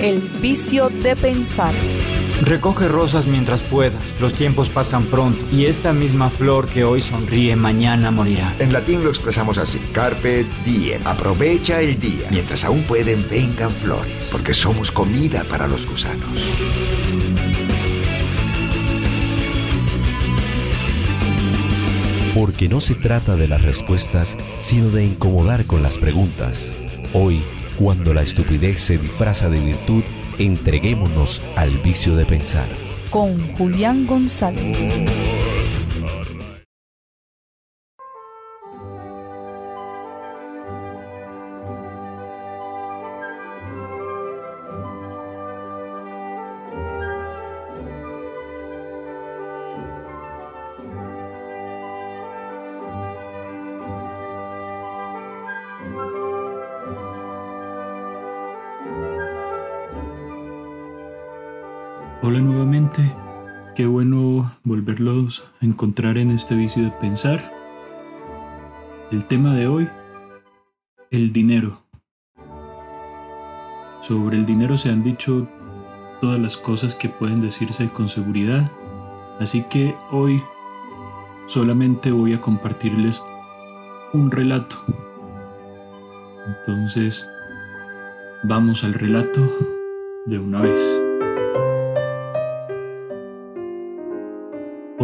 El 0.00 0.20
vicio 0.40 0.88
de 0.88 1.14
pensar. 1.14 1.74
Recoge 2.40 2.88
rosas 2.88 3.26
mientras 3.26 3.62
puedas, 3.62 4.02
los 4.18 4.32
tiempos 4.32 4.70
pasan 4.70 5.04
pronto 5.04 5.44
y 5.54 5.66
esta 5.66 5.92
misma 5.92 6.30
flor 6.30 6.66
que 6.68 6.84
hoy 6.84 7.02
sonríe 7.02 7.54
mañana 7.54 8.10
morirá. 8.10 8.54
En 8.60 8.72
latín 8.72 9.04
lo 9.04 9.10
expresamos 9.10 9.58
así, 9.58 9.78
carpe 9.92 10.46
diem, 10.64 11.06
aprovecha 11.06 11.82
el 11.82 12.00
día, 12.00 12.28
mientras 12.30 12.64
aún 12.64 12.82
pueden 12.84 13.28
vengan 13.28 13.70
flores, 13.70 14.30
porque 14.32 14.54
somos 14.54 14.90
comida 14.90 15.44
para 15.44 15.66
los 15.66 15.86
gusanos. 15.86 16.30
Porque 22.34 22.70
no 22.70 22.80
se 22.80 22.94
trata 22.94 23.36
de 23.36 23.48
las 23.48 23.60
respuestas, 23.60 24.38
sino 24.60 24.88
de 24.88 25.04
incomodar 25.04 25.66
con 25.66 25.82
las 25.82 25.98
preguntas. 25.98 26.74
Hoy, 27.12 27.42
cuando 27.80 28.12
la 28.12 28.20
estupidez 28.20 28.82
se 28.82 28.98
disfraza 28.98 29.48
de 29.48 29.58
virtud, 29.58 30.02
entreguémonos 30.38 31.40
al 31.56 31.70
vicio 31.78 32.14
de 32.14 32.26
pensar. 32.26 32.68
Con 33.08 33.40
Julián 33.54 34.06
González. 34.06 34.76
Hola 62.30 62.42
nuevamente, 62.42 63.12
qué 63.74 63.86
bueno 63.86 64.54
volverlos 64.62 65.42
a 65.60 65.64
encontrar 65.66 66.16
en 66.16 66.30
este 66.30 66.54
vicio 66.54 66.84
de 66.84 66.92
pensar. 66.92 67.52
El 69.10 69.24
tema 69.24 69.56
de 69.56 69.66
hoy, 69.66 69.88
el 71.10 71.32
dinero. 71.32 71.82
Sobre 74.02 74.36
el 74.36 74.46
dinero 74.46 74.76
se 74.76 74.90
han 74.90 75.02
dicho 75.02 75.48
todas 76.20 76.38
las 76.38 76.56
cosas 76.56 76.94
que 76.94 77.08
pueden 77.08 77.40
decirse 77.40 77.88
con 77.88 78.08
seguridad, 78.08 78.70
así 79.40 79.64
que 79.64 79.96
hoy 80.12 80.40
solamente 81.48 82.12
voy 82.12 82.34
a 82.34 82.40
compartirles 82.40 83.20
un 84.12 84.30
relato. 84.30 84.76
Entonces, 86.46 87.26
vamos 88.44 88.84
al 88.84 88.94
relato 88.94 89.40
de 90.26 90.38
una 90.38 90.60
vez. 90.60 91.09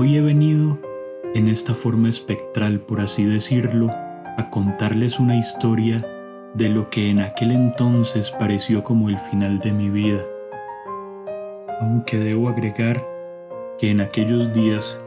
Hoy 0.07 0.19
he 0.19 0.23
venido, 0.23 0.79
en 1.35 1.49
esta 1.49 1.75
forma 1.75 2.09
espectral, 2.09 2.79
por 2.79 3.01
así 3.01 3.25
decirlo, 3.25 3.89
a 3.91 4.51
contarles 4.53 5.19
una 5.19 5.35
historia 5.35 6.07
de 6.55 6.69
lo 6.69 6.91
que 6.91 7.11
en 7.11 7.19
aquel 7.19 7.51
entonces 7.51 8.31
pareció 8.31 8.85
como 8.85 9.09
el 9.09 9.19
final 9.19 9.59
de 9.59 9.73
mi 9.73 9.91
vida. 9.91 10.21
Aunque 11.81 12.19
debo 12.19 12.49
agregar 12.49 13.05
que 13.81 13.91
en 13.91 14.01
aquellos 14.01 14.53
días, 14.55 15.03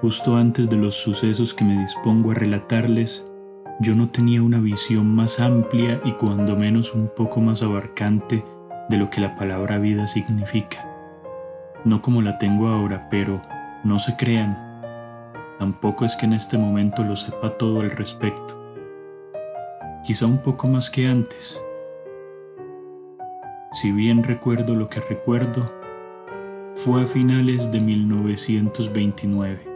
justo 0.00 0.36
antes 0.36 0.70
de 0.70 0.76
los 0.76 0.94
sucesos 0.94 1.52
que 1.52 1.64
me 1.64 1.80
dispongo 1.80 2.30
a 2.30 2.34
relatarles, 2.34 3.26
yo 3.80 3.96
no 3.96 4.10
tenía 4.10 4.44
una 4.44 4.60
visión 4.60 5.12
más 5.12 5.40
amplia 5.40 6.00
y 6.04 6.12
cuando 6.12 6.54
menos 6.54 6.94
un 6.94 7.08
poco 7.08 7.40
más 7.40 7.64
abarcante 7.64 8.44
de 8.88 8.96
lo 8.96 9.10
que 9.10 9.20
la 9.20 9.34
palabra 9.34 9.78
vida 9.78 10.06
significa. 10.06 10.88
No 11.84 12.00
como 12.00 12.22
la 12.22 12.38
tengo 12.38 12.68
ahora, 12.68 13.08
pero 13.10 13.42
no 13.84 13.98
se 13.98 14.16
crean, 14.16 14.56
tampoco 15.58 16.04
es 16.04 16.16
que 16.16 16.26
en 16.26 16.34
este 16.34 16.58
momento 16.58 17.02
lo 17.02 17.16
sepa 17.16 17.56
todo 17.56 17.80
al 17.80 17.90
respecto. 17.90 18.58
Quizá 20.04 20.26
un 20.26 20.38
poco 20.38 20.68
más 20.68 20.90
que 20.90 21.06
antes. 21.06 21.64
Si 23.72 23.92
bien 23.92 24.22
recuerdo 24.22 24.74
lo 24.74 24.88
que 24.88 25.00
recuerdo, 25.00 25.70
fue 26.74 27.02
a 27.02 27.06
finales 27.06 27.70
de 27.70 27.80
1929. 27.80 29.69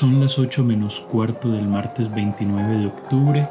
Son 0.00 0.18
las 0.18 0.38
8 0.38 0.64
menos 0.64 1.02
cuarto 1.02 1.50
del 1.50 1.68
martes 1.68 2.10
29 2.10 2.78
de 2.78 2.86
octubre 2.86 3.46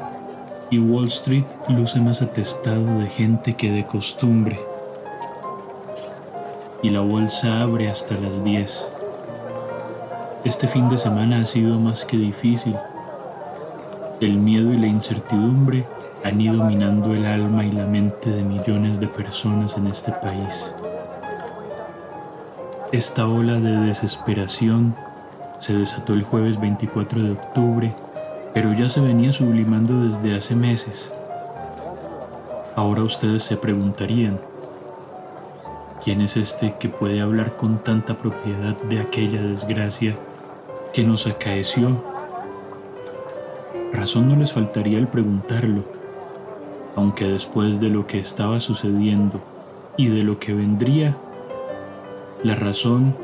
y 0.68 0.80
Wall 0.80 1.06
Street 1.06 1.44
luce 1.68 2.00
más 2.00 2.22
atestado 2.22 2.98
de 2.98 3.06
gente 3.06 3.54
que 3.54 3.70
de 3.70 3.84
costumbre. 3.84 4.58
Y 6.82 6.90
la 6.90 7.02
bolsa 7.02 7.60
abre 7.60 7.88
hasta 7.88 8.16
las 8.16 8.42
10. 8.42 8.88
Este 10.44 10.66
fin 10.66 10.88
de 10.88 10.98
semana 10.98 11.40
ha 11.40 11.46
sido 11.46 11.78
más 11.78 12.04
que 12.04 12.16
difícil. 12.16 12.74
El 14.20 14.36
miedo 14.38 14.74
y 14.74 14.76
la 14.76 14.88
incertidumbre 14.88 15.86
han 16.24 16.40
ido 16.40 16.64
minando 16.64 17.14
el 17.14 17.26
alma 17.26 17.64
y 17.64 17.70
la 17.70 17.86
mente 17.86 18.28
de 18.28 18.42
millones 18.42 18.98
de 18.98 19.06
personas 19.06 19.76
en 19.76 19.86
este 19.86 20.10
país. 20.10 20.74
Esta 22.90 23.28
ola 23.28 23.60
de 23.60 23.86
desesperación 23.86 24.96
se 25.60 25.76
desató 25.76 26.14
el 26.14 26.22
jueves 26.22 26.58
24 26.58 27.22
de 27.22 27.30
octubre, 27.32 27.94
pero 28.54 28.72
ya 28.72 28.88
se 28.88 29.00
venía 29.00 29.30
sublimando 29.32 30.04
desde 30.04 30.34
hace 30.34 30.56
meses. 30.56 31.12
Ahora 32.74 33.02
ustedes 33.02 33.42
se 33.42 33.58
preguntarían, 33.58 34.40
¿quién 36.02 36.22
es 36.22 36.38
este 36.38 36.74
que 36.80 36.88
puede 36.88 37.20
hablar 37.20 37.56
con 37.56 37.84
tanta 37.84 38.16
propiedad 38.16 38.74
de 38.88 39.00
aquella 39.00 39.42
desgracia 39.42 40.16
que 40.94 41.04
nos 41.04 41.26
acaeció? 41.26 42.02
Razón 43.92 44.28
no 44.28 44.36
les 44.36 44.52
faltaría 44.52 44.98
el 44.98 45.08
preguntarlo, 45.08 45.84
aunque 46.96 47.26
después 47.26 47.80
de 47.80 47.90
lo 47.90 48.06
que 48.06 48.18
estaba 48.18 48.60
sucediendo 48.60 49.40
y 49.98 50.08
de 50.08 50.22
lo 50.22 50.38
que 50.38 50.54
vendría, 50.54 51.16
la 52.42 52.54
razón 52.54 53.14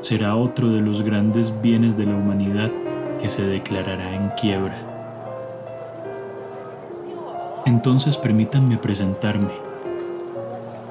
será 0.00 0.34
otro 0.34 0.70
de 0.70 0.80
los 0.80 1.02
grandes 1.02 1.60
bienes 1.60 1.96
de 1.96 2.06
la 2.06 2.14
humanidad 2.14 2.70
que 3.20 3.28
se 3.28 3.44
declarará 3.44 4.14
en 4.14 4.30
quiebra. 4.30 4.74
Entonces 7.66 8.16
permítanme 8.16 8.78
presentarme. 8.78 9.50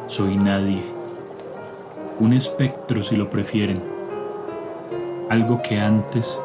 Soy 0.07 0.37
nadie, 0.37 0.83
un 2.19 2.33
espectro 2.33 3.03
si 3.03 3.15
lo 3.15 3.29
prefieren, 3.29 3.81
algo 5.29 5.61
que 5.61 5.79
antes, 5.79 6.41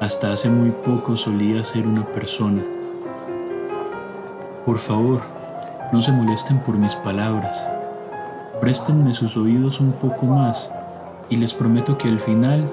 hasta 0.00 0.32
hace 0.32 0.48
muy 0.48 0.70
poco, 0.70 1.16
solía 1.16 1.62
ser 1.64 1.86
una 1.86 2.04
persona. 2.06 2.62
Por 4.64 4.78
favor, 4.78 5.22
no 5.92 6.00
se 6.02 6.12
molesten 6.12 6.60
por 6.60 6.78
mis 6.78 6.94
palabras, 6.94 7.68
préstenme 8.60 9.12
sus 9.12 9.36
oídos 9.36 9.80
un 9.80 9.92
poco 9.92 10.26
más 10.26 10.72
y 11.30 11.36
les 11.36 11.54
prometo 11.54 11.96
que 11.96 12.08
al 12.08 12.18
final 12.18 12.68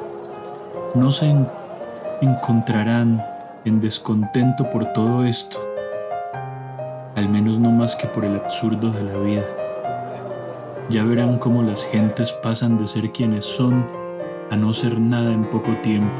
no 0.95 1.11
se 1.11 1.33
encontrarán 2.21 3.23
en 3.65 3.79
descontento 3.79 4.69
por 4.71 4.91
todo 4.93 5.25
esto, 5.25 5.57
al 7.15 7.29
menos 7.29 7.59
no 7.59 7.71
más 7.71 7.95
que 7.95 8.07
por 8.07 8.25
el 8.25 8.35
absurdo 8.35 8.91
de 8.91 9.03
la 9.03 9.17
vida. 9.19 9.43
Ya 10.89 11.03
verán 11.03 11.37
cómo 11.37 11.63
las 11.63 11.85
gentes 11.85 12.33
pasan 12.33 12.77
de 12.77 12.87
ser 12.87 13.11
quienes 13.11 13.45
son 13.45 13.85
a 14.49 14.55
no 14.55 14.73
ser 14.73 14.99
nada 14.99 15.31
en 15.33 15.49
poco 15.49 15.75
tiempo, 15.83 16.15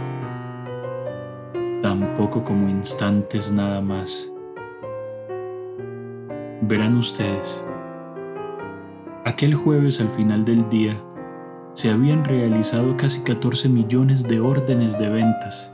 tampoco 1.81 2.43
como 2.43 2.69
instantes 2.69 3.51
nada 3.51 3.81
más. 3.81 4.31
Verán 6.61 6.97
ustedes, 6.97 7.65
aquel 9.25 9.55
jueves 9.55 10.01
al 10.01 10.09
final 10.09 10.43
del 10.43 10.67
día, 10.69 10.95
se 11.77 11.91
habían 11.91 12.25
realizado 12.25 12.97
casi 12.97 13.21
14 13.21 13.69
millones 13.69 14.23
de 14.23 14.39
órdenes 14.39 14.97
de 14.97 15.09
ventas. 15.09 15.71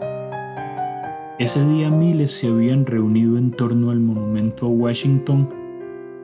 Ese 1.40 1.66
día 1.66 1.90
miles 1.90 2.32
se 2.38 2.48
habían 2.48 2.86
reunido 2.86 3.38
en 3.38 3.52
torno 3.52 3.90
al 3.90 4.02
monumento 4.02 4.66
a 4.66 4.70
Washington 4.70 5.48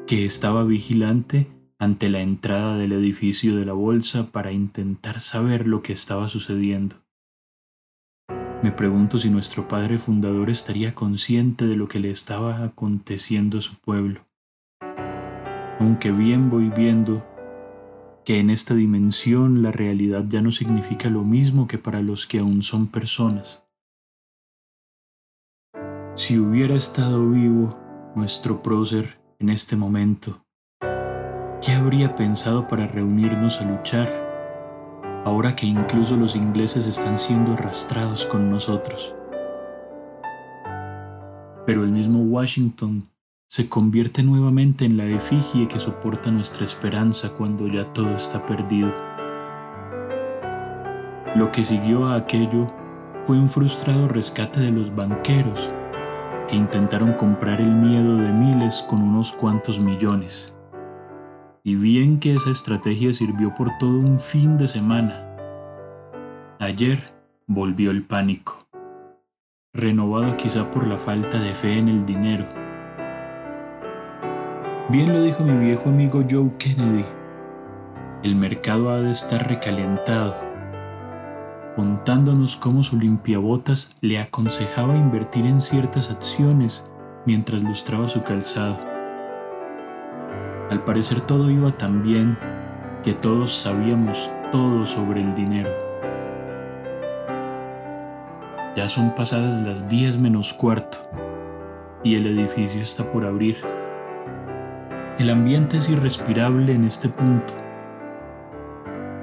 que 0.05 0.25
estaba 0.25 0.65
vigilante 0.65 1.47
ante 1.79 2.09
la 2.09 2.19
entrada 2.19 2.75
del 2.75 2.91
edificio 2.91 3.55
de 3.55 3.63
la 3.63 3.71
bolsa 3.71 4.27
para 4.33 4.51
intentar 4.51 5.21
saber 5.21 5.65
lo 5.65 5.81
que 5.81 5.93
estaba 5.93 6.27
sucediendo. 6.27 6.97
Me 8.61 8.73
pregunto 8.73 9.17
si 9.17 9.29
nuestro 9.29 9.69
padre 9.69 9.97
fundador 9.97 10.49
estaría 10.49 10.93
consciente 10.93 11.65
de 11.65 11.77
lo 11.77 11.87
que 11.87 12.01
le 12.01 12.11
estaba 12.11 12.65
aconteciendo 12.65 13.59
a 13.59 13.61
su 13.61 13.75
pueblo. 13.75 14.25
aunque 15.79 16.11
bien 16.11 16.49
voy 16.49 16.69
viendo 16.75 17.23
que 18.29 18.37
en 18.37 18.51
esta 18.51 18.75
dimensión 18.75 19.63
la 19.63 19.71
realidad 19.71 20.23
ya 20.29 20.43
no 20.43 20.51
significa 20.51 21.09
lo 21.09 21.23
mismo 21.23 21.67
que 21.67 21.79
para 21.79 22.03
los 22.03 22.27
que 22.27 22.37
aún 22.37 22.61
son 22.61 22.85
personas. 22.85 23.67
Si 26.13 26.37
hubiera 26.37 26.75
estado 26.75 27.27
vivo 27.27 27.75
nuestro 28.15 28.61
prócer 28.61 29.19
en 29.39 29.49
este 29.49 29.75
momento, 29.75 30.45
¿qué 30.79 31.71
habría 31.71 32.15
pensado 32.15 32.67
para 32.67 32.85
reunirnos 32.85 33.61
a 33.61 33.65
luchar, 33.65 34.07
ahora 35.25 35.55
que 35.55 35.65
incluso 35.65 36.15
los 36.15 36.35
ingleses 36.35 36.85
están 36.85 37.17
siendo 37.17 37.53
arrastrados 37.53 38.27
con 38.27 38.51
nosotros? 38.51 39.15
Pero 41.65 41.83
el 41.83 41.91
mismo 41.91 42.21
Washington 42.21 43.09
se 43.49 43.67
convierte 43.67 44.21
nuevamente 44.21 44.85
en 44.85 44.95
la 44.95 45.05
efigie 45.05 45.67
que 45.67 45.79
soporta 45.79 46.29
nuestra 46.29 46.65
esperanza 46.65 47.33
cuando 47.33 47.65
ya 47.65 47.83
todo 47.83 48.15
está 48.15 48.45
perdido. 48.45 48.93
Lo 51.35 51.51
que 51.51 51.63
siguió 51.63 52.05
a 52.05 52.15
aquello 52.15 52.71
fue 53.25 53.39
un 53.39 53.49
frustrado 53.49 54.07
rescate 54.07 54.59
de 54.59 54.69
los 54.69 54.95
banqueros 54.95 55.73
que 56.47 56.57
intentaron 56.57 57.13
comprar 57.13 57.59
el 57.59 57.73
miedo 57.73 58.17
de 58.17 58.31
miles 58.31 58.85
con 58.87 59.01
unos 59.01 59.33
cuantos 59.33 59.79
millones. 59.79 60.55
Y 61.63 61.73
bien 61.73 62.19
que 62.19 62.35
esa 62.35 62.51
estrategia 62.51 63.11
sirvió 63.13 63.55
por 63.55 63.75
todo 63.79 63.97
un 63.99 64.19
fin 64.19 64.59
de 64.59 64.67
semana. 64.67 65.25
Ayer 66.59 66.99
volvió 67.47 67.89
el 67.89 68.03
pánico, 68.03 68.67
renovado 69.73 70.37
quizá 70.37 70.69
por 70.69 70.85
la 70.85 70.97
falta 70.97 71.39
de 71.39 71.55
fe 71.55 71.79
en 71.79 71.89
el 71.89 72.05
dinero 72.05 72.45
Bien 74.91 75.13
lo 75.13 75.21
dijo 75.21 75.43
mi 75.43 75.55
viejo 75.55 75.89
amigo 75.89 76.23
Joe 76.27 76.51
Kennedy. 76.57 77.05
El 78.23 78.35
mercado 78.35 78.89
ha 78.89 78.99
de 78.99 79.11
estar 79.11 79.47
recalentado, 79.47 80.35
contándonos 81.75 82.55
cómo 82.55 82.81
su 82.81 82.97
limpiabotas 82.97 83.95
le 84.01 84.17
aconsejaba 84.17 84.95
invertir 84.95 85.45
en 85.45 85.61
ciertas 85.61 86.09
acciones 86.09 86.87
mientras 87.27 87.63
lustraba 87.63 88.07
su 88.07 88.23
calzado. 88.23 88.79
Al 90.71 90.83
parecer 90.83 91.21
todo 91.21 91.51
iba 91.51 91.69
tan 91.69 92.01
bien 92.01 92.35
que 93.03 93.13
todos 93.13 93.53
sabíamos 93.53 94.31
todo 94.51 94.87
sobre 94.87 95.21
el 95.21 95.35
dinero. 95.35 95.69
Ya 98.75 98.87
son 98.87 99.13
pasadas 99.13 99.61
las 99.61 99.87
10 99.87 100.17
menos 100.17 100.51
cuarto 100.51 100.97
y 102.03 102.15
el 102.15 102.25
edificio 102.25 102.81
está 102.81 103.03
por 103.11 103.23
abrir. 103.23 103.55
El 105.19 105.29
ambiente 105.31 105.75
es 105.75 105.89
irrespirable 105.89 106.71
en 106.71 106.85
este 106.85 107.09
punto. 107.09 107.53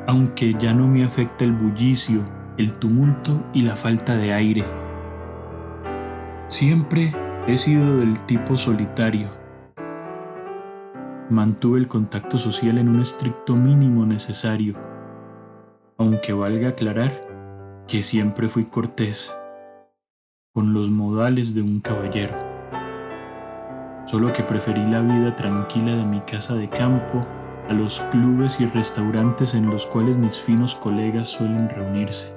Aunque 0.06 0.52
ya 0.52 0.75
no 0.75 0.87
me 0.87 1.02
afecta 1.02 1.43
el 1.43 1.52
bullicio, 1.52 2.20
el 2.58 2.75
tumulto 2.75 3.43
y 3.54 3.62
la 3.62 3.76
falta 3.76 4.14
de 4.14 4.34
aire. 4.34 4.62
Siempre 6.48 7.14
he 7.46 7.56
sido 7.56 8.00
del 8.00 8.20
tipo 8.26 8.58
solitario. 8.58 9.28
Mantuve 11.31 11.78
el 11.78 11.88
contacto 11.88 12.37
social 12.37 12.76
en 12.76 12.90
un 12.90 13.00
estricto 13.00 13.56
mínimo 13.56 14.04
necesario, 14.04 14.75
aunque 15.96 16.34
valga 16.34 16.69
aclarar 16.69 17.10
que 17.88 18.02
siempre 18.02 18.48
fui 18.48 18.66
cortés, 18.66 19.34
con 20.52 20.75
los 20.75 20.90
modales 20.90 21.54
de 21.54 21.62
un 21.62 21.81
caballero 21.81 22.45
solo 24.06 24.32
que 24.32 24.44
preferí 24.44 24.87
la 24.87 25.00
vida 25.00 25.35
tranquila 25.35 25.94
de 25.94 26.05
mi 26.05 26.20
casa 26.20 26.55
de 26.55 26.69
campo 26.69 27.26
a 27.69 27.73
los 27.73 28.00
clubes 28.12 28.61
y 28.61 28.67
restaurantes 28.67 29.55
en 29.55 29.69
los 29.69 29.85
cuales 29.87 30.17
mis 30.17 30.38
finos 30.38 30.76
colegas 30.76 31.29
suelen 31.29 31.69
reunirse. 31.69 32.35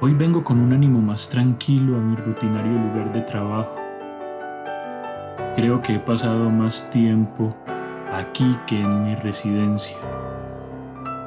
Hoy 0.00 0.14
vengo 0.14 0.42
con 0.42 0.58
un 0.60 0.72
ánimo 0.72 1.00
más 1.00 1.28
tranquilo 1.28 1.96
a 1.96 2.00
mi 2.00 2.16
rutinario 2.16 2.72
lugar 2.72 3.12
de 3.12 3.22
trabajo. 3.22 3.76
Creo 5.54 5.80
que 5.80 5.94
he 5.94 5.98
pasado 6.00 6.50
más 6.50 6.90
tiempo 6.90 7.56
aquí 8.12 8.58
que 8.66 8.80
en 8.80 9.04
mi 9.04 9.14
residencia, 9.14 9.96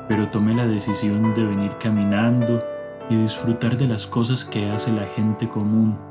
pero 0.08 0.28
tomé 0.28 0.54
la 0.54 0.68
decisión 0.68 1.34
de 1.34 1.46
venir 1.46 1.72
caminando 1.80 2.62
y 3.10 3.16
disfrutar 3.16 3.78
de 3.78 3.88
las 3.88 4.06
cosas 4.06 4.44
que 4.44 4.70
hace 4.70 4.92
la 4.92 5.06
gente 5.06 5.48
común 5.48 6.09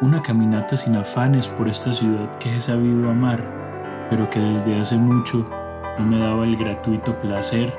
una 0.00 0.22
caminata 0.22 0.76
sin 0.76 0.96
afanes 0.96 1.48
por 1.48 1.68
esta 1.68 1.92
ciudad 1.92 2.34
que 2.38 2.56
he 2.56 2.60
sabido 2.60 3.10
amar, 3.10 3.42
pero 4.10 4.28
que 4.28 4.40
desde 4.40 4.80
hace 4.80 4.96
mucho 4.96 5.48
no 5.98 6.04
me 6.04 6.18
daba 6.18 6.44
el 6.44 6.56
gratuito 6.56 7.14
placer 7.20 7.72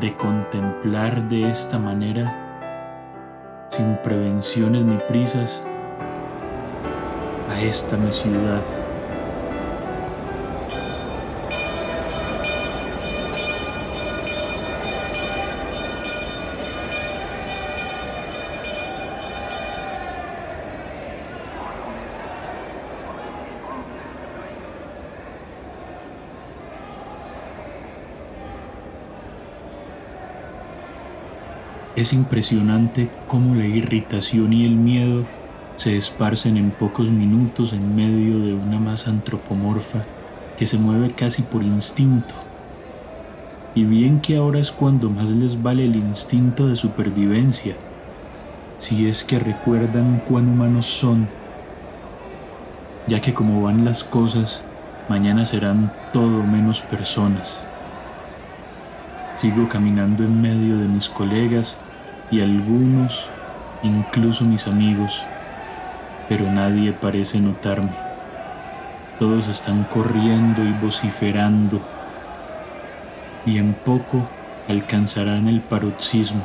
de 0.00 0.14
contemplar 0.16 1.28
de 1.28 1.50
esta 1.50 1.78
manera, 1.78 3.66
sin 3.68 3.96
prevenciones 3.96 4.84
ni 4.84 4.96
prisas, 5.08 5.64
a 7.50 7.60
esta 7.60 7.96
mi 7.96 8.12
ciudad. 8.12 8.62
Es 31.98 32.12
impresionante 32.12 33.10
cómo 33.26 33.56
la 33.56 33.66
irritación 33.66 34.52
y 34.52 34.64
el 34.64 34.76
miedo 34.76 35.26
se 35.74 35.96
esparcen 35.96 36.56
en 36.56 36.70
pocos 36.70 37.10
minutos 37.10 37.72
en 37.72 37.96
medio 37.96 38.38
de 38.38 38.54
una 38.54 38.78
masa 38.78 39.10
antropomorfa 39.10 40.04
que 40.56 40.64
se 40.64 40.78
mueve 40.78 41.10
casi 41.10 41.42
por 41.42 41.64
instinto. 41.64 42.36
Y 43.74 43.82
bien 43.82 44.20
que 44.20 44.36
ahora 44.36 44.60
es 44.60 44.70
cuando 44.70 45.10
más 45.10 45.28
les 45.28 45.60
vale 45.60 45.82
el 45.82 45.96
instinto 45.96 46.68
de 46.68 46.76
supervivencia, 46.76 47.74
si 48.78 49.08
es 49.08 49.24
que 49.24 49.40
recuerdan 49.40 50.22
cuán 50.24 50.48
humanos 50.48 50.86
son, 50.86 51.26
ya 53.08 53.18
que 53.18 53.34
como 53.34 53.60
van 53.60 53.84
las 53.84 54.04
cosas, 54.04 54.64
mañana 55.08 55.44
serán 55.44 55.92
todo 56.12 56.44
menos 56.44 56.80
personas. 56.80 57.66
Sigo 59.34 59.68
caminando 59.68 60.22
en 60.22 60.40
medio 60.40 60.78
de 60.78 60.86
mis 60.86 61.08
colegas 61.08 61.80
y 62.30 62.40
algunos, 62.42 63.30
incluso 63.82 64.44
mis 64.44 64.66
amigos, 64.66 65.24
pero 66.28 66.50
nadie 66.50 66.92
parece 66.92 67.40
notarme. 67.40 67.92
Todos 69.18 69.48
están 69.48 69.84
corriendo 69.84 70.62
y 70.62 70.72
vociferando 70.72 71.80
y 73.46 73.58
en 73.58 73.72
poco 73.72 74.28
alcanzarán 74.68 75.48
el 75.48 75.60
paroxismo. 75.60 76.42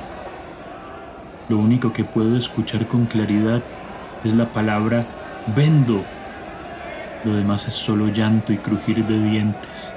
Lo 1.50 1.58
único 1.58 1.92
que 1.92 2.06
puedo 2.06 2.38
escuchar 2.38 2.88
con 2.88 3.06
claridad 3.06 3.62
es 4.24 4.34
la 4.34 4.50
palabra 4.50 5.06
vendo. 5.54 6.04
Lo 7.25 7.36
demás 7.36 7.68
es 7.68 7.74
solo 7.74 8.08
llanto 8.08 8.54
y 8.54 8.58
crujir 8.58 9.06
de 9.06 9.22
dientes. 9.22 9.96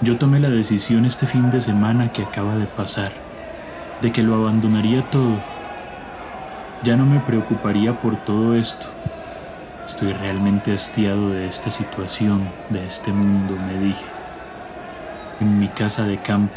Yo 0.00 0.16
tomé 0.16 0.38
la 0.38 0.48
decisión 0.48 1.04
este 1.04 1.26
fin 1.26 1.50
de 1.50 1.60
semana 1.60 2.08
que 2.08 2.22
acaba 2.22 2.54
de 2.54 2.66
pasar 2.66 3.27
de 4.00 4.12
que 4.12 4.22
lo 4.22 4.34
abandonaría 4.34 5.02
todo. 5.10 5.38
Ya 6.82 6.96
no 6.96 7.04
me 7.04 7.18
preocuparía 7.20 8.00
por 8.00 8.16
todo 8.16 8.54
esto. 8.54 8.86
Estoy 9.86 10.12
realmente 10.12 10.72
hastiado 10.72 11.30
de 11.30 11.48
esta 11.48 11.70
situación, 11.70 12.48
de 12.70 12.86
este 12.86 13.12
mundo, 13.12 13.56
me 13.56 13.78
dije. 13.78 14.04
En 15.40 15.58
mi 15.58 15.68
casa 15.68 16.04
de 16.04 16.18
campo, 16.18 16.54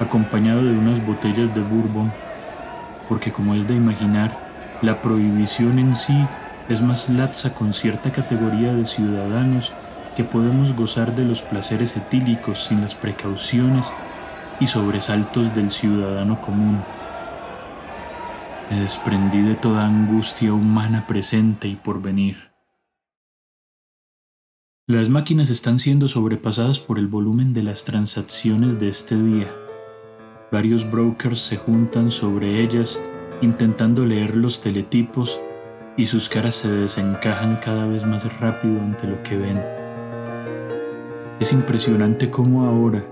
acompañado 0.00 0.64
de 0.64 0.72
unas 0.72 1.04
botellas 1.04 1.54
de 1.54 1.60
bourbon, 1.60 2.12
porque 3.08 3.32
como 3.32 3.54
es 3.54 3.66
de 3.66 3.74
imaginar, 3.74 4.30
la 4.80 5.02
prohibición 5.02 5.78
en 5.78 5.94
sí 5.94 6.26
es 6.68 6.80
más 6.82 7.10
laxa 7.10 7.54
con 7.54 7.74
cierta 7.74 8.12
categoría 8.12 8.72
de 8.72 8.86
ciudadanos 8.86 9.74
que 10.16 10.24
podemos 10.24 10.74
gozar 10.74 11.14
de 11.14 11.24
los 11.24 11.42
placeres 11.42 11.96
etílicos 11.96 12.64
sin 12.64 12.80
las 12.80 12.94
precauciones 12.94 13.94
y 14.62 14.68
sobresaltos 14.68 15.52
del 15.56 15.72
ciudadano 15.72 16.40
común. 16.40 16.80
Me 18.70 18.78
desprendí 18.78 19.42
de 19.42 19.56
toda 19.56 19.84
angustia 19.84 20.52
humana 20.52 21.04
presente 21.08 21.66
y 21.66 21.74
por 21.74 22.00
venir. 22.00 22.52
Las 24.86 25.08
máquinas 25.08 25.50
están 25.50 25.80
siendo 25.80 26.06
sobrepasadas 26.06 26.78
por 26.78 27.00
el 27.00 27.08
volumen 27.08 27.54
de 27.54 27.64
las 27.64 27.84
transacciones 27.84 28.78
de 28.78 28.88
este 28.88 29.20
día. 29.20 29.48
Varios 30.52 30.88
brokers 30.88 31.40
se 31.40 31.56
juntan 31.56 32.12
sobre 32.12 32.62
ellas 32.62 33.02
intentando 33.40 34.04
leer 34.04 34.36
los 34.36 34.60
teletipos 34.60 35.42
y 35.96 36.06
sus 36.06 36.28
caras 36.28 36.54
se 36.54 36.70
desencajan 36.70 37.58
cada 37.60 37.86
vez 37.86 38.06
más 38.06 38.38
rápido 38.38 38.80
ante 38.80 39.08
lo 39.08 39.20
que 39.24 39.36
ven. 39.36 39.60
Es 41.40 41.52
impresionante 41.52 42.30
cómo 42.30 42.64
ahora, 42.64 43.04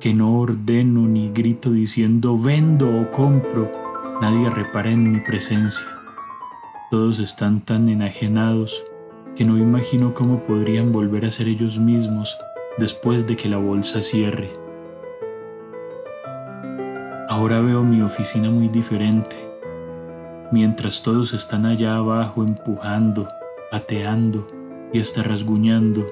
que 0.00 0.12
no 0.12 0.38
ordeno 0.38 1.02
ni 1.02 1.30
grito 1.30 1.70
diciendo 1.70 2.38
vendo 2.38 3.00
o 3.00 3.10
compro, 3.10 3.72
nadie 4.20 4.50
repara 4.50 4.90
en 4.90 5.12
mi 5.12 5.20
presencia. 5.20 5.86
Todos 6.90 7.18
están 7.18 7.60
tan 7.60 7.88
enajenados 7.88 8.84
que 9.34 9.44
no 9.44 9.58
imagino 9.58 10.14
cómo 10.14 10.40
podrían 10.40 10.92
volver 10.92 11.24
a 11.24 11.30
ser 11.30 11.48
ellos 11.48 11.78
mismos 11.78 12.36
después 12.78 13.26
de 13.26 13.36
que 13.36 13.48
la 13.48 13.58
bolsa 13.58 14.00
cierre. 14.00 14.50
Ahora 17.28 17.60
veo 17.60 17.82
mi 17.82 18.02
oficina 18.02 18.50
muy 18.50 18.68
diferente, 18.68 19.36
mientras 20.52 21.02
todos 21.02 21.34
están 21.34 21.66
allá 21.66 21.96
abajo 21.96 22.42
empujando, 22.42 23.28
pateando 23.70 24.48
y 24.92 25.00
hasta 25.00 25.22
rasguñando, 25.22 26.06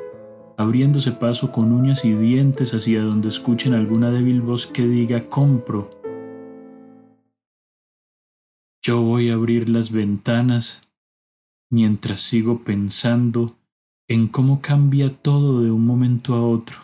abriéndose 0.56 1.12
paso 1.12 1.50
con 1.50 1.73
uñas 1.73 2.04
y 2.04 2.14
dientes 2.14 2.75
hacia 2.75 3.02
donde 3.02 3.28
escuchen 3.28 3.75
alguna 3.75 4.11
débil 4.11 4.40
voz 4.40 4.66
que 4.66 4.87
diga 4.87 5.28
compro. 5.28 5.90
Yo 8.82 9.00
voy 9.02 9.30
a 9.30 9.34
abrir 9.34 9.68
las 9.68 9.90
ventanas 9.90 10.88
mientras 11.70 12.20
sigo 12.20 12.62
pensando 12.62 13.56
en 14.08 14.28
cómo 14.28 14.61
cambia 14.61 15.11
todo 15.11 15.62
de 15.62 15.70
un 15.70 15.87
momento 15.87 16.34
a 16.34 16.46
otro. 16.46 16.76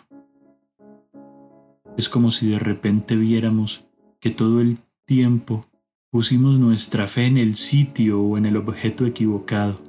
Es 1.97 2.09
como 2.09 2.31
si 2.31 2.49
de 2.49 2.59
repente 2.59 3.15
viéramos 3.15 3.85
que 4.19 4.31
todo 4.31 4.61
el 4.61 4.79
tiempo 5.05 5.65
pusimos 6.09 6.57
nuestra 6.57 7.07
fe 7.07 7.27
en 7.27 7.37
el 7.37 7.55
sitio 7.55 8.21
o 8.21 8.37
en 8.37 8.45
el 8.45 8.57
objeto 8.57 9.05
equivocado. 9.05 9.79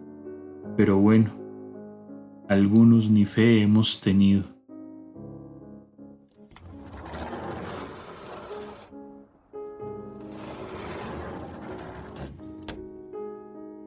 Pero 0.77 0.99
bueno, 0.99 1.31
algunos 2.53 3.11
ni 3.11 3.25
fe 3.25 3.63
hemos 3.63 4.01
tenido. 4.01 4.45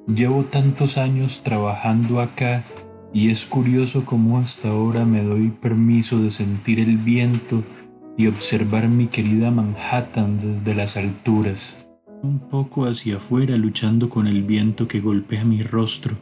Llevo 0.07 0.43
tantos 0.43 0.97
años 0.97 1.41
trabajando 1.43 2.21
acá 2.21 2.63
y 3.11 3.31
es 3.31 3.45
curioso 3.45 4.05
cómo 4.05 4.39
hasta 4.39 4.69
ahora 4.69 5.03
me 5.03 5.23
doy 5.23 5.49
permiso 5.49 6.21
de 6.21 6.29
sentir 6.29 6.79
el 6.79 6.97
viento 6.97 7.63
y 8.17 8.27
observar 8.27 8.87
mi 8.87 9.07
querida 9.07 9.51
Manhattan 9.51 10.39
desde 10.39 10.75
las 10.75 10.95
alturas, 10.95 11.87
un 12.21 12.39
poco 12.39 12.85
hacia 12.85 13.17
afuera 13.17 13.57
luchando 13.57 14.09
con 14.09 14.27
el 14.27 14.43
viento 14.43 14.87
que 14.87 15.01
golpea 15.01 15.43
mi 15.43 15.63
rostro, 15.63 16.15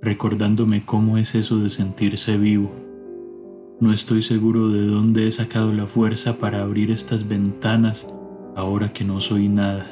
recordándome 0.00 0.84
cómo 0.84 1.18
es 1.18 1.34
eso 1.34 1.58
de 1.58 1.70
sentirse 1.70 2.36
vivo. 2.36 2.72
No 3.80 3.92
estoy 3.92 4.22
seguro 4.22 4.70
de 4.70 4.86
dónde 4.86 5.28
he 5.28 5.32
sacado 5.32 5.72
la 5.72 5.86
fuerza 5.86 6.38
para 6.38 6.62
abrir 6.62 6.90
estas 6.90 7.28
ventanas 7.28 8.08
ahora 8.56 8.92
que 8.92 9.04
no 9.04 9.20
soy 9.20 9.48
nada. 9.48 9.86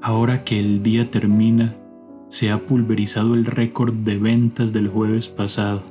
Ahora 0.00 0.44
que 0.44 0.60
el 0.60 0.82
día 0.82 1.10
termina, 1.10 1.74
se 2.28 2.50
ha 2.50 2.66
pulverizado 2.66 3.34
el 3.34 3.44
récord 3.44 3.94
de 3.94 4.18
ventas 4.18 4.72
del 4.72 4.88
jueves 4.88 5.28
pasado. 5.28 5.82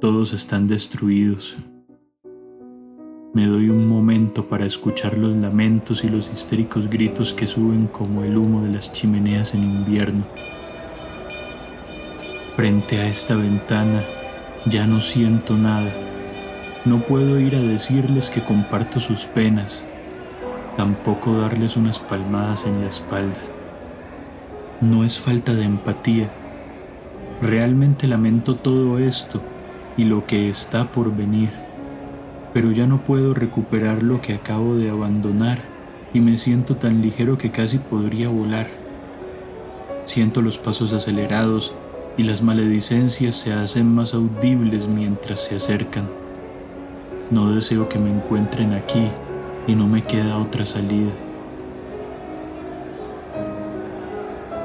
Todos 0.00 0.32
están 0.32 0.68
destruidos. 0.68 1.56
Me 3.32 3.46
doy 3.46 3.70
un 3.70 3.86
momento 3.86 4.48
para 4.48 4.64
escuchar 4.64 5.18
los 5.18 5.36
lamentos 5.36 6.04
y 6.04 6.08
los 6.08 6.30
histéricos 6.32 6.88
gritos 6.88 7.32
que 7.32 7.46
suben 7.46 7.86
como 7.86 8.24
el 8.24 8.36
humo 8.36 8.62
de 8.62 8.70
las 8.70 8.92
chimeneas 8.92 9.54
en 9.54 9.64
invierno. 9.64 10.24
Frente 12.56 12.98
a 12.98 13.06
esta 13.06 13.36
ventana 13.36 14.02
ya 14.66 14.86
no 14.86 15.00
siento 15.00 15.56
nada. 15.56 15.92
No 16.84 17.04
puedo 17.04 17.38
ir 17.38 17.54
a 17.54 17.60
decirles 17.60 18.30
que 18.30 18.42
comparto 18.42 19.00
sus 19.00 19.24
penas 19.24 19.86
tampoco 20.78 21.36
darles 21.36 21.76
unas 21.76 21.98
palmadas 21.98 22.64
en 22.64 22.80
la 22.80 22.86
espalda. 22.86 23.40
No 24.80 25.02
es 25.02 25.18
falta 25.18 25.52
de 25.52 25.64
empatía. 25.64 26.30
Realmente 27.42 28.06
lamento 28.06 28.54
todo 28.54 29.00
esto 29.00 29.42
y 29.96 30.04
lo 30.04 30.24
que 30.24 30.48
está 30.48 30.92
por 30.92 31.12
venir, 31.16 31.50
pero 32.58 32.72
ya 32.72 32.88
no 32.88 33.04
puedo 33.04 33.34
recuperar 33.34 34.02
lo 34.02 34.20
que 34.20 34.34
acabo 34.34 34.74
de 34.74 34.90
abandonar 34.90 35.58
y 36.12 36.18
me 36.18 36.36
siento 36.36 36.74
tan 36.74 37.02
ligero 37.02 37.38
que 37.38 37.52
casi 37.52 37.78
podría 37.78 38.30
volar. 38.30 38.66
Siento 40.06 40.42
los 40.42 40.58
pasos 40.58 40.92
acelerados 40.92 41.76
y 42.16 42.24
las 42.24 42.42
maledicencias 42.42 43.36
se 43.36 43.52
hacen 43.52 43.94
más 43.94 44.12
audibles 44.12 44.88
mientras 44.88 45.38
se 45.38 45.54
acercan. 45.54 46.08
No 47.30 47.52
deseo 47.52 47.88
que 47.88 48.00
me 48.00 48.10
encuentren 48.10 48.72
aquí 48.72 49.06
y 49.68 49.76
no 49.76 49.86
me 49.86 50.02
queda 50.02 50.36
otra 50.36 50.64
salida. 50.64 51.12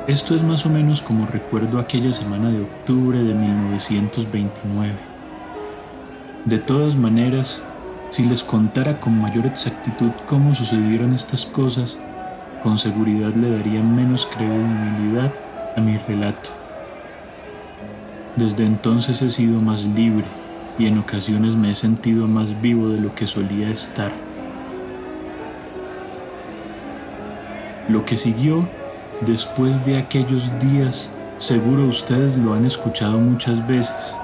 Esto 0.08 0.34
es 0.34 0.42
más 0.42 0.66
o 0.66 0.70
menos 0.72 1.04
como 1.04 1.28
recuerdo 1.28 1.78
aquella 1.78 2.12
semana 2.12 2.50
de 2.50 2.64
octubre 2.64 3.22
de 3.22 3.36
1929. 3.36 4.94
De 6.46 6.58
todas 6.58 6.96
maneras, 6.96 7.68
si 8.14 8.24
les 8.26 8.44
contara 8.44 9.00
con 9.00 9.20
mayor 9.20 9.48
exactitud 9.48 10.12
cómo 10.28 10.54
sucedieron 10.54 11.16
estas 11.16 11.48
cosas, 11.48 12.00
con 12.62 12.78
seguridad 12.78 13.34
le 13.34 13.50
daría 13.50 13.82
menos 13.82 14.28
credibilidad 14.28 15.34
a 15.76 15.82
mi 15.82 15.98
relato. 15.98 16.52
Desde 18.36 18.68
entonces 18.68 19.20
he 19.24 19.32
sido 19.32 19.60
más 19.62 19.86
libre 19.86 20.28
y 20.78 20.86
en 20.86 21.00
ocasiones 21.00 21.56
me 21.56 21.72
he 21.72 21.76
sentido 21.76 22.28
más 22.28 22.62
vivo 22.62 22.90
de 22.90 23.00
lo 23.00 23.16
que 23.16 23.26
solía 23.26 23.72
estar. 23.72 24.12
Lo 27.90 28.06
que 28.06 28.16
siguió 28.16 28.70
después 29.22 29.84
de 29.86 29.98
aquellos 29.98 30.52
días, 30.60 31.12
seguro 31.38 31.88
ustedes 31.88 32.38
lo 32.38 32.54
han 32.54 32.66
escuchado 32.66 33.20
muchas 33.20 33.66
veces. 33.68 34.20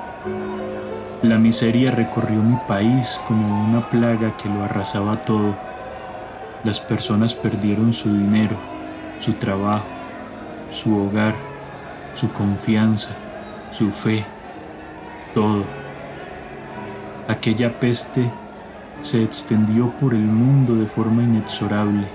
La 1.21 1.37
miseria 1.37 1.91
recorrió 1.91 2.41
mi 2.41 2.57
país 2.67 3.19
como 3.27 3.65
una 3.65 3.89
plaga 3.89 4.37
que 4.37 4.47
lo 4.47 4.63
arrasaba 4.63 5.17
todo. 5.25 5.55
Las 6.63 6.79
personas 6.79 7.33
perdieron 7.35 7.93
su 7.93 8.13
dinero, 8.13 8.55
su 9.19 9.33
trabajo, 9.33 9.87
su 10.69 10.97
hogar, 10.97 11.35
su 12.13 12.31
confianza, 12.31 13.15
su 13.71 13.91
fe, 13.91 14.23
todo. 15.33 15.63
Aquella 17.27 17.79
peste 17.79 18.31
se 19.01 19.23
extendió 19.23 19.91
por 19.97 20.13
el 20.13 20.23
mundo 20.23 20.75
de 20.75 20.87
forma 20.87 21.23
inexorable 21.23 22.07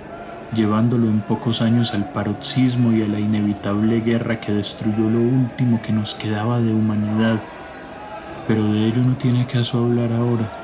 llevándolo 0.54 1.08
en 1.08 1.20
pocos 1.20 1.60
años 1.60 1.94
al 1.94 2.10
paroxismo 2.10 2.92
y 2.92 3.02
a 3.02 3.08
la 3.08 3.18
inevitable 3.18 4.00
guerra 4.00 4.40
que 4.40 4.52
destruyó 4.52 5.10
lo 5.10 5.20
último 5.20 5.82
que 5.82 5.92
nos 5.92 6.14
quedaba 6.14 6.60
de 6.60 6.72
humanidad. 6.72 7.40
Pero 8.46 8.64
de 8.72 8.86
ello 8.86 9.02
no 9.02 9.16
tiene 9.16 9.46
caso 9.46 9.84
hablar 9.84 10.12
ahora. 10.12 10.60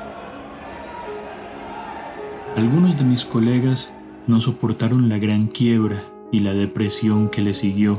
Algunos 2.56 2.96
de 2.98 3.04
mis 3.04 3.24
colegas 3.24 3.94
no 4.26 4.40
soportaron 4.40 5.08
la 5.08 5.18
gran 5.18 5.46
quiebra 5.46 6.02
y 6.30 6.40
la 6.40 6.52
depresión 6.52 7.28
que 7.28 7.42
le 7.42 7.54
siguió. 7.54 7.98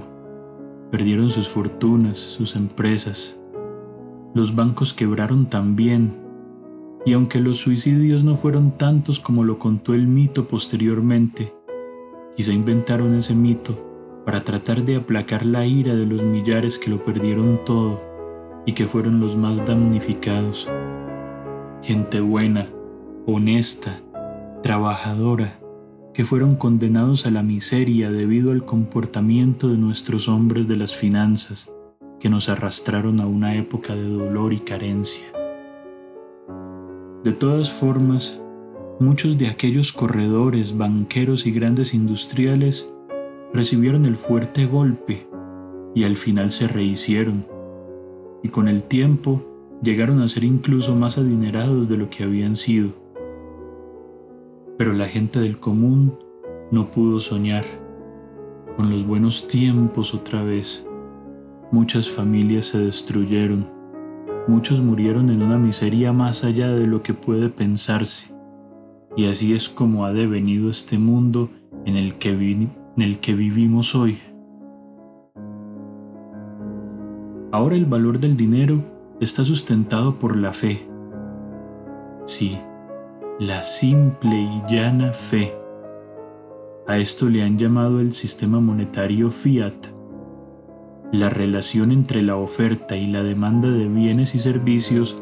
Perdieron 0.92 1.32
sus 1.32 1.48
fortunas, 1.48 2.18
sus 2.18 2.56
empresas. 2.56 3.40
Los 4.36 4.56
bancos 4.56 4.94
quebraron 4.94 5.48
también. 5.48 6.14
Y 7.06 7.14
aunque 7.14 7.40
los 7.40 7.58
suicidios 7.58 8.24
no 8.24 8.36
fueron 8.36 8.78
tantos 8.78 9.20
como 9.20 9.44
lo 9.44 9.58
contó 9.58 9.96
el 9.96 10.08
mito 10.08 10.48
posteriormente, 10.48 11.54
Quizá 12.36 12.54
inventaron 12.54 13.14
ese 13.16 13.36
mito 13.36 14.24
para 14.26 14.44
tratar 14.44 14.84
de 14.84 14.96
aplacar 14.96 15.46
la 15.46 15.66
ira 15.66 15.96
de 15.96 16.06
los 16.06 16.24
millares 16.24 16.80
que 16.80 16.90
lo 16.90 17.04
perdieron 17.04 17.60
todo 17.66 18.11
y 18.66 18.74
que 18.74 18.88
fueron 18.88 19.20
los 19.20 19.36
más 19.36 19.66
damnificados. 19.66 20.70
Gente 21.82 22.20
buena, 22.20 22.68
honesta, 23.26 24.02
trabajadora, 24.64 25.60
que 26.14 26.26
fueron 26.26 26.56
condenados 26.56 27.26
a 27.26 27.32
la 27.32 27.44
miseria 27.44 28.12
debido 28.12 28.52
al 28.52 28.66
comportamiento 28.66 29.70
de 29.70 29.78
nuestros 29.78 30.28
hombres 30.28 30.68
de 30.68 30.76
las 30.76 30.96
finanzas, 30.96 31.72
que 32.20 32.30
nos 32.30 32.50
arrastraron 32.50 33.20
a 33.20 33.28
una 33.28 33.56
época 33.56 33.96
de 33.96 34.08
dolor 34.08 34.54
y 34.54 34.60
carencia. 34.60 35.26
De 37.24 37.32
todas 37.32 37.72
formas, 37.72 38.42
Muchos 39.02 39.40
de 39.40 39.48
aquellos 39.48 39.94
corredores, 39.94 40.78
banqueros 40.78 41.48
y 41.48 41.52
grandes 41.52 41.96
industriales 41.96 42.94
recibieron 43.52 44.06
el 44.06 44.16
fuerte 44.16 44.68
golpe 44.68 45.28
y 45.96 46.04
al 46.04 46.18
final 46.18 46.52
se 46.52 46.68
rehicieron, 46.68 47.48
y 48.44 48.50
con 48.50 48.68
el 48.68 48.84
tiempo 48.84 49.44
llegaron 49.82 50.22
a 50.22 50.30
ser 50.30 50.44
incluso 50.44 50.96
más 50.96 51.18
adinerados 51.18 51.90
de 51.90 51.98
lo 51.98 52.10
que 52.10 52.24
habían 52.24 52.56
sido. 52.56 52.90
Pero 54.78 54.94
la 54.94 55.08
gente 55.08 55.40
del 55.40 55.58
común 55.58 56.18
no 56.72 56.88
pudo 56.88 57.20
soñar, 57.20 57.66
con 58.76 58.90
los 58.90 59.06
buenos 59.06 59.48
tiempos 59.48 60.14
otra 60.14 60.44
vez. 60.44 60.88
Muchas 61.72 62.10
familias 62.10 62.66
se 62.66 62.80
destruyeron, 62.80 63.68
muchos 64.48 64.82
murieron 64.82 65.30
en 65.30 65.42
una 65.42 65.58
miseria 65.58 66.14
más 66.14 66.44
allá 66.44 66.72
de 66.72 66.88
lo 66.88 67.04
que 67.04 67.14
puede 67.14 67.50
pensarse. 67.50 68.34
Y 69.18 69.28
así 69.28 69.54
es 69.54 69.68
como 69.68 70.06
ha 70.06 70.14
devenido 70.14 70.70
este 70.70 70.98
mundo 70.98 71.50
en 71.86 71.98
el 71.98 72.16
que, 72.16 72.30
en 72.30 72.72
el 72.98 73.20
que 73.20 73.34
vivimos 73.34 73.94
hoy. 73.96 74.18
Ahora 77.62 77.76
el 77.76 77.86
valor 77.86 78.20
del 78.20 78.36
dinero 78.36 78.84
está 79.20 79.44
sustentado 79.44 80.18
por 80.18 80.36
la 80.36 80.52
fe. 80.52 80.82
Sí, 82.26 82.58
la 83.40 83.62
simple 83.62 84.36
y 84.36 84.64
llana 84.68 85.14
fe. 85.14 85.54
A 86.88 86.98
esto 86.98 87.30
le 87.30 87.44
han 87.44 87.60
llamado 87.60 88.00
el 88.00 88.16
sistema 88.16 88.60
monetario 88.60 89.30
fiat. 89.30 89.76
La 91.12 91.30
relación 91.30 91.92
entre 91.92 92.24
la 92.24 92.36
oferta 92.36 92.98
y 92.98 93.06
la 93.06 93.22
demanda 93.22 93.70
de 93.70 93.88
bienes 93.88 94.34
y 94.34 94.40
servicios 94.40 95.22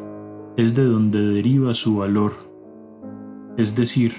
es 0.56 0.76
de 0.76 0.86
donde 0.86 1.20
deriva 1.20 1.74
su 1.74 1.98
valor. 1.98 2.32
Es 3.58 3.76
decir, 3.76 4.14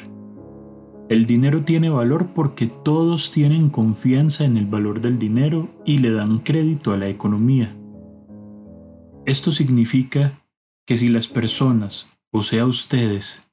el 1.08 1.24
dinero 1.24 1.64
tiene 1.64 1.88
valor 1.88 2.34
porque 2.34 2.66
todos 2.66 3.30
tienen 3.30 3.70
confianza 3.70 4.44
en 4.44 4.58
el 4.58 4.66
valor 4.66 5.00
del 5.00 5.18
dinero 5.18 5.68
y 5.86 6.00
le 6.00 6.10
dan 6.10 6.40
crédito 6.40 6.92
a 6.92 6.98
la 6.98 7.08
economía. 7.08 7.74
Esto 9.26 9.52
significa 9.52 10.32
que 10.86 10.96
si 10.96 11.08
las 11.10 11.28
personas, 11.28 12.10
o 12.32 12.42
sea 12.42 12.64
ustedes, 12.64 13.50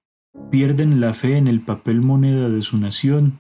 pierden 0.50 1.02
la 1.02 1.14
fe 1.14 1.36
en 1.36 1.48
el 1.48 1.60
papel 1.60 2.02
moneda 2.02 2.50
de 2.50 2.62
su 2.62 2.78
nación, 2.78 3.40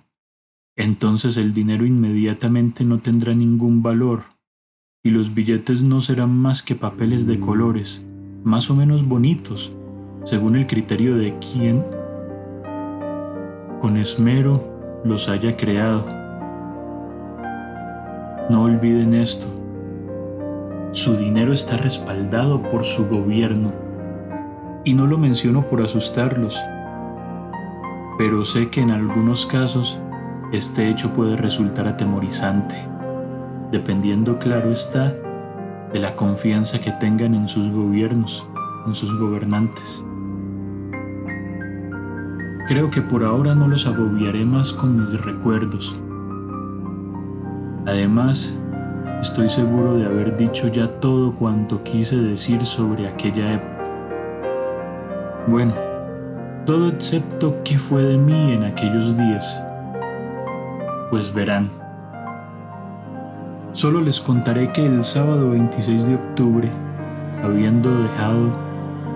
entonces 0.75 1.37
el 1.37 1.53
dinero 1.53 1.85
inmediatamente 1.85 2.83
no 2.83 2.99
tendrá 2.99 3.33
ningún 3.33 3.81
valor 3.81 4.25
y 5.03 5.11
los 5.11 5.33
billetes 5.33 5.83
no 5.83 6.01
serán 6.01 6.37
más 6.37 6.61
que 6.63 6.75
papeles 6.75 7.25
de 7.27 7.39
colores, 7.39 8.05
más 8.43 8.69
o 8.69 8.75
menos 8.75 9.07
bonitos, 9.07 9.73
según 10.25 10.57
el 10.57 10.67
criterio 10.67 11.15
de 11.15 11.39
quien 11.39 11.83
con 13.79 13.95
esmero 13.95 15.01
los 15.05 15.29
haya 15.29 15.55
creado. 15.55 16.05
No 18.49 18.63
olviden 18.63 19.13
esto 19.13 19.66
su 20.97 21.15
dinero 21.15 21.53
está 21.53 21.77
respaldado 21.77 22.63
por 22.63 22.83
su 22.83 23.05
gobierno. 23.07 23.71
Y 24.83 24.95
no 24.95 25.05
lo 25.05 25.19
menciono 25.19 25.61
por 25.67 25.83
asustarlos, 25.83 26.59
pero 28.17 28.43
sé 28.43 28.69
que 28.69 28.81
en 28.81 28.89
algunos 28.89 29.45
casos 29.45 30.01
este 30.51 30.89
hecho 30.89 31.13
puede 31.13 31.35
resultar 31.35 31.87
atemorizante, 31.87 32.73
dependiendo, 33.71 34.39
claro 34.39 34.71
está, 34.71 35.13
de 35.93 35.99
la 35.99 36.15
confianza 36.15 36.81
que 36.81 36.91
tengan 36.93 37.35
en 37.35 37.47
sus 37.47 37.71
gobiernos, 37.71 38.47
en 38.87 38.95
sus 38.95 39.19
gobernantes. 39.19 40.03
Creo 42.67 42.89
que 42.89 43.01
por 43.01 43.23
ahora 43.23 43.53
no 43.53 43.67
los 43.67 43.85
agobiaré 43.85 44.45
más 44.45 44.73
con 44.73 44.99
mis 44.99 45.21
recuerdos. 45.23 45.95
Además, 47.85 48.59
Estoy 49.21 49.49
seguro 49.49 49.97
de 49.97 50.05
haber 50.05 50.37
dicho 50.37 50.67
ya 50.67 50.87
todo 50.87 51.33
cuanto 51.33 51.83
quise 51.83 52.17
decir 52.17 52.63
sobre 52.63 53.07
aquella 53.07 53.53
época. 53.53 53.83
Bueno, 55.47 55.73
todo 56.67 56.89
excepto 56.89 57.55
qué 57.63 57.79
fue 57.79 58.03
de 58.03 58.17
mí 58.19 58.53
en 58.53 58.63
aquellos 58.63 59.17
días. 59.17 59.63
Pues 61.09 61.33
verán. 61.33 61.67
Solo 63.71 64.01
les 64.01 64.21
contaré 64.21 64.71
que 64.71 64.85
el 64.85 65.03
sábado 65.03 65.49
26 65.49 66.07
de 66.09 66.15
octubre, 66.15 66.71
habiendo 67.43 68.03
dejado, 68.03 68.53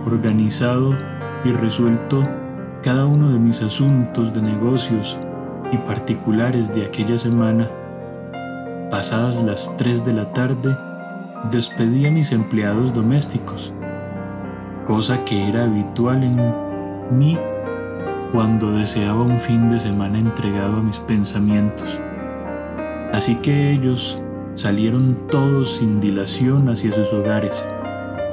organizado 0.07 0.97
y 1.45 1.51
resuelto 1.51 2.27
cada 2.81 3.05
uno 3.05 3.33
de 3.33 3.39
mis 3.39 3.61
asuntos 3.61 4.33
de 4.33 4.41
negocios 4.41 5.19
y 5.71 5.77
particulares 5.77 6.73
de 6.73 6.85
aquella 6.85 7.19
semana, 7.19 7.67
Pasadas 8.91 9.41
las 9.43 9.77
3 9.77 10.03
de 10.03 10.11
la 10.11 10.25
tarde, 10.25 10.75
despedí 11.49 12.05
a 12.05 12.11
mis 12.11 12.33
empleados 12.33 12.93
domésticos, 12.93 13.73
cosa 14.85 15.23
que 15.23 15.47
era 15.47 15.63
habitual 15.63 16.25
en 16.25 16.53
mí 17.09 17.37
cuando 18.33 18.73
deseaba 18.73 19.21
un 19.21 19.39
fin 19.39 19.69
de 19.69 19.79
semana 19.79 20.19
entregado 20.19 20.75
a 20.75 20.83
mis 20.83 20.99
pensamientos. 20.99 22.01
Así 23.13 23.35
que 23.35 23.71
ellos 23.71 24.21
salieron 24.55 25.25
todos 25.29 25.77
sin 25.77 26.01
dilación 26.01 26.67
hacia 26.67 26.91
sus 26.91 27.13
hogares, 27.13 27.65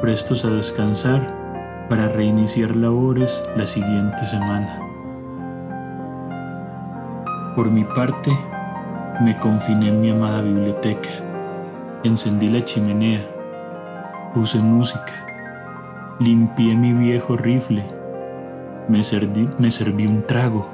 prestos 0.03 0.45
a 0.45 0.51
descansar 0.51 1.87
para 1.89 2.09
reiniciar 2.09 2.75
labores 2.75 3.45
la 3.57 3.65
siguiente 3.65 4.25
semana. 4.25 4.77
Por 7.55 7.71
mi 7.71 7.85
parte, 7.85 8.33
me 9.21 9.37
confiné 9.37 9.89
en 9.89 10.01
mi 10.01 10.11
amada 10.11 10.43
biblioteca, 10.43 11.09
encendí 12.05 12.49
la 12.49 12.65
chimenea, 12.65 13.21
puse 14.33 14.61
música, 14.61 15.13
limpié 16.21 16.77
mi 16.77 16.93
viejo 16.93 17.37
rifle, 17.37 17.85
me 18.89 19.03
serví, 19.03 20.07
un 20.07 20.23
trago, 20.25 20.71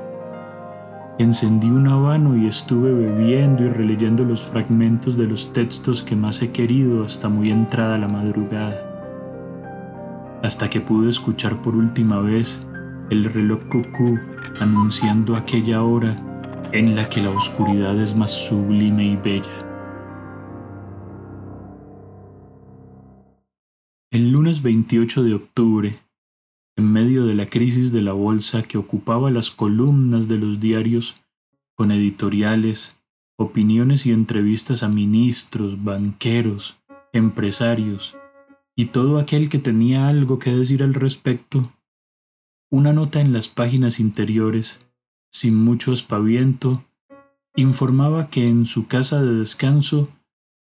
encendí 1.18 1.70
un 1.70 1.88
habano 1.88 2.37
y 2.37 2.46
estuve 2.46 2.92
bebiendo 2.92 3.64
y 3.64 3.70
releyendo 3.70 4.24
los 4.24 4.42
fragmentos 4.42 5.16
de 5.16 5.26
los 5.26 5.54
textos 5.54 6.02
que 6.02 6.14
más 6.14 6.42
he 6.42 6.52
querido 6.52 7.02
hasta 7.02 7.30
muy 7.30 7.50
entrada 7.50 7.96
la 7.96 8.09
madrugada, 8.09 8.76
hasta 10.42 10.68
que 10.68 10.83
pude 10.83 11.09
escuchar 11.09 11.62
por 11.62 11.74
última 11.76 12.20
vez 12.20 12.66
el 13.09 13.24
reloj 13.24 13.61
cucú 13.70 14.18
anunciando 14.61 15.35
aquella 15.35 15.83
hora 15.83 16.14
en 16.74 16.96
la 16.96 17.08
que 17.08 17.22
la 17.22 17.30
oscuridad 17.30 17.96
es 18.00 18.16
más 18.16 18.32
sublime 18.32 19.06
y 19.06 19.14
bella. 19.14 19.48
El 24.10 24.32
lunes 24.32 24.60
28 24.60 25.22
de 25.22 25.34
octubre, 25.34 26.00
en 26.76 26.92
medio 26.92 27.26
de 27.26 27.34
la 27.34 27.46
crisis 27.46 27.92
de 27.92 28.02
la 28.02 28.12
bolsa 28.12 28.64
que 28.64 28.76
ocupaba 28.76 29.30
las 29.30 29.52
columnas 29.52 30.26
de 30.26 30.38
los 30.38 30.58
diarios 30.58 31.22
con 31.76 31.92
editoriales, 31.92 32.96
opiniones 33.38 34.04
y 34.06 34.12
entrevistas 34.12 34.82
a 34.82 34.88
ministros, 34.88 35.84
banqueros, 35.84 36.78
empresarios 37.12 38.16
y 38.76 38.87
todo 38.87 39.20
aquel 39.20 39.48
que 39.48 39.60
tenía 39.60 40.08
algo 40.08 40.40
que 40.40 40.50
decir 40.50 40.82
al 40.82 40.94
respecto, 40.94 41.72
una 42.68 42.92
nota 42.92 43.20
en 43.20 43.32
las 43.32 43.46
páginas 43.46 44.00
interiores 44.00 44.84
sin 45.35 45.57
mucho 45.57 45.92
espaviento, 45.92 46.85
informaba 47.57 48.31
que 48.31 48.47
en 48.47 48.66
su 48.66 48.87
casa 48.87 49.20
de 49.20 49.35
descanso 49.35 50.09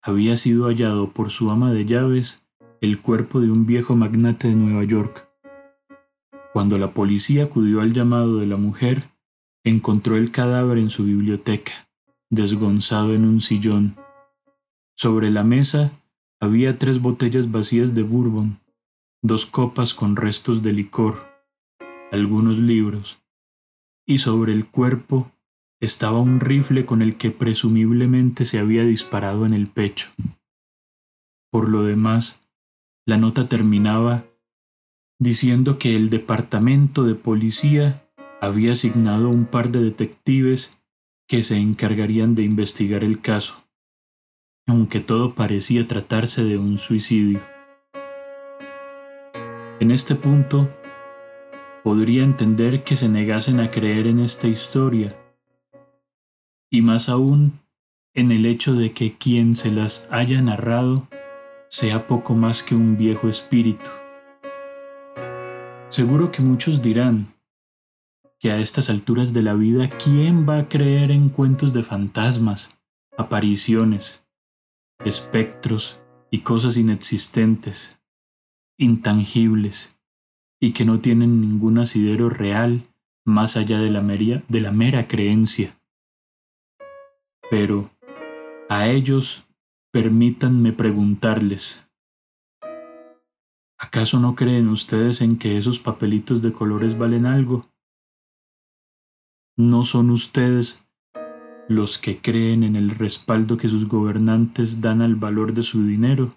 había 0.03 0.35
sido 0.37 0.65
hallado 0.65 1.11
por 1.11 1.31
su 1.31 1.51
ama 1.51 1.75
de 1.75 1.85
llaves 1.85 2.47
el 2.81 2.99
cuerpo 3.03 3.43
de 3.43 3.51
un 3.51 3.67
viejo 3.67 3.97
magnate 3.97 4.49
de 4.49 4.55
Nueva 4.55 4.83
York. 4.85 5.29
Cuando 6.55 6.79
la 6.79 6.95
policía 6.95 7.45
acudió 7.45 7.83
al 7.83 7.93
llamado 7.93 8.39
de 8.39 8.47
la 8.47 8.57
mujer, 8.57 9.11
encontró 9.63 10.17
el 10.17 10.31
cadáver 10.31 10.79
en 10.79 10.89
su 10.89 11.05
biblioteca, 11.05 11.73
desgonzado 12.31 13.15
en 13.15 13.27
un 13.27 13.43
sillón. 13.43 13.97
Sobre 14.97 15.31
la 15.31 15.45
mesa 15.45 15.93
había 16.41 16.79
tres 16.79 17.03
botellas 17.03 17.53
vacías 17.53 17.95
de 17.95 18.05
bourbon, 18.05 18.59
dos 19.23 19.45
copas 19.45 19.93
con 19.93 20.17
restos 20.17 20.63
de 20.63 20.73
licor, 20.73 21.27
algunos 22.11 22.59
libros, 22.59 23.22
y 24.13 24.19
sobre 24.19 24.53
el 24.53 24.67
cuerpo 24.67 25.33
estaba 25.81 26.21
un 26.21 26.39
rifle 26.39 26.85
con 26.85 27.01
el 27.01 27.17
que 27.17 27.31
presumiblemente 27.31 28.45
se 28.45 28.59
había 28.59 28.85
disparado 28.85 29.47
en 29.47 29.55
el 29.55 29.69
pecho. 29.69 30.11
Por 31.51 31.71
lo 31.71 31.83
demás, 31.85 32.47
la 33.07 33.17
nota 33.17 33.49
terminaba 33.49 34.25
diciendo 35.19 35.79
que 35.79 35.97
el 35.97 36.11
departamento 36.11 37.05
de 37.05 37.15
policía 37.15 38.07
había 38.41 38.73
asignado 38.73 39.31
un 39.31 39.47
par 39.47 39.71
de 39.71 39.83
detectives 39.83 40.79
que 41.27 41.43
se 41.43 41.57
encargarían 41.57 42.35
de 42.35 42.43
investigar 42.43 43.05
el 43.05 43.21
caso, 43.21 43.65
aunque 44.67 45.01
todo 45.01 45.35
parecía 45.35 45.87
tratarse 45.87 46.45
de 46.45 46.59
un 46.59 46.79
suicidio. 46.79 47.41
En 49.81 49.91
este 49.91 50.15
punto, 50.15 50.71
podría 51.83 52.23
entender 52.23 52.85
que 52.85 52.97
se 52.97 53.09
negasen 53.09 53.61
a 53.61 53.71
creer 53.71 54.07
en 54.07 54.21
esta 54.21 54.49
historia, 54.49 55.17
y 56.71 56.83
más 56.83 57.09
aún 57.09 57.61
en 58.15 58.31
el 58.31 58.47
hecho 58.47 58.75
de 58.75 58.93
que 58.93 59.17
quien 59.17 59.55
se 59.55 59.71
las 59.71 60.09
haya 60.11 60.41
narrado 60.43 61.09
sea 61.69 62.07
poco 62.07 62.35
más 62.35 62.63
que 62.63 62.75
un 62.75 62.97
viejo 62.97 63.29
espíritu. 63.29 63.91
Seguro 65.89 66.31
que 66.31 66.43
muchos 66.43 66.83
dirán 66.83 67.35
que 68.39 68.51
a 68.51 68.59
estas 68.59 68.91
alturas 68.91 69.33
de 69.33 69.43
la 69.43 69.55
vida, 69.55 69.89
¿quién 69.89 70.49
va 70.49 70.59
a 70.59 70.69
creer 70.69 71.11
en 71.11 71.29
cuentos 71.29 71.73
de 71.73 71.83
fantasmas, 71.83 72.83
apariciones, 73.17 74.27
espectros 75.05 76.01
y 76.31 76.41
cosas 76.41 76.77
inexistentes, 76.77 78.03
intangibles, 78.79 79.97
y 80.63 80.73
que 80.73 80.85
no 80.85 81.01
tienen 81.01 81.41
ningún 81.41 81.79
asidero 81.79 82.31
real 82.31 82.89
más 83.27 83.57
allá 83.57 83.81
de 83.81 83.91
la, 83.91 84.01
de 84.01 84.61
la 84.61 84.71
mera 84.71 85.09
creencia. 85.09 85.77
Pero 87.51 87.91
a 88.69 88.87
ellos 88.87 89.45
permítanme 89.93 90.73
preguntarles, 90.73 91.91
¿acaso 93.77 94.21
no 94.21 94.37
creen 94.37 94.69
ustedes 94.69 95.21
en 95.21 95.37
que 95.37 95.59
esos 95.59 95.81
papelitos 95.81 96.43
de 96.43 96.53
colores 96.53 96.97
valen 96.97 97.27
algo? 97.27 97.67
¿No 99.57 99.83
son 99.83 100.11
ustedes 100.11 100.87
los 101.69 101.99
que 101.99 102.21
creen 102.21 102.63
en 102.63 102.77
el 102.77 102.91
respaldo 102.91 103.57
que 103.57 103.69
sus 103.69 103.89
gobernantes 103.89 104.81
dan 104.81 105.03
al 105.03 105.17
valor 105.17 105.55
de 105.55 105.65
su 105.65 105.85
dinero? 105.85 106.37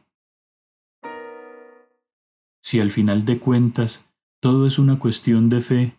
Si 2.63 2.79
al 2.79 2.89
final 2.89 3.23
de 3.23 3.37
cuentas 3.37 4.11
todo 4.45 4.67
es 4.67 4.77
una 4.77 4.99
cuestión 4.99 5.49
de 5.49 5.59
fe, 5.59 5.97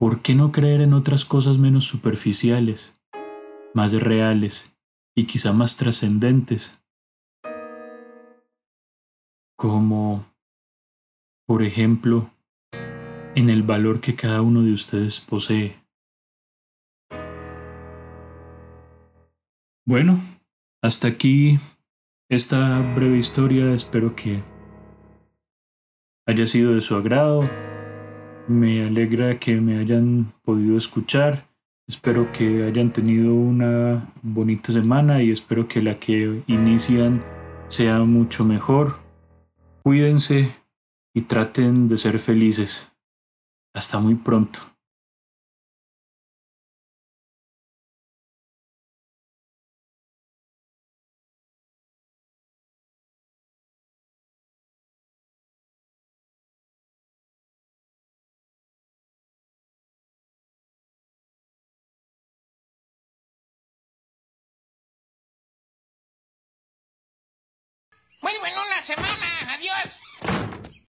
¿por 0.00 0.20
qué 0.20 0.34
no 0.34 0.50
creer 0.50 0.80
en 0.80 0.94
otras 0.94 1.24
cosas 1.24 1.56
menos 1.56 1.84
superficiales, 1.84 3.00
más 3.72 3.92
reales 3.92 4.76
y 5.14 5.26
quizá 5.26 5.52
más 5.52 5.76
trascendentes? 5.76 6.82
Como, 9.56 10.26
por 11.46 11.62
ejemplo, 11.62 12.32
en 13.36 13.48
el 13.48 13.62
valor 13.62 14.00
que 14.00 14.16
cada 14.16 14.42
uno 14.42 14.64
de 14.64 14.72
ustedes 14.72 15.20
posee. 15.20 15.76
Bueno, 19.86 20.18
hasta 20.82 21.06
aquí 21.06 21.60
esta 22.28 22.80
breve 22.96 23.18
historia. 23.18 23.72
Espero 23.72 24.16
que 24.16 24.42
haya 26.28 26.46
sido 26.46 26.74
de 26.74 26.82
su 26.82 26.94
agrado. 26.94 27.48
Me 28.46 28.86
alegra 28.86 29.38
que 29.38 29.60
me 29.60 29.78
hayan 29.78 30.32
podido 30.44 30.76
escuchar. 30.76 31.48
Espero 31.88 32.30
que 32.32 32.64
hayan 32.64 32.92
tenido 32.92 33.34
una 33.34 34.12
bonita 34.22 34.70
semana 34.70 35.22
y 35.22 35.32
espero 35.32 35.66
que 35.66 35.80
la 35.80 35.98
que 35.98 36.42
inician 36.46 37.24
sea 37.68 38.00
mucho 38.00 38.44
mejor. 38.44 38.98
Cuídense 39.82 40.54
y 41.14 41.22
traten 41.22 41.88
de 41.88 41.96
ser 41.96 42.18
felices. 42.18 42.92
Hasta 43.72 43.98
muy 43.98 44.14
pronto. 44.14 44.60
Muy 68.20 68.32
buena 68.38 68.66
la 68.66 68.82
semana. 68.82 69.54
Adiós. 69.54 70.37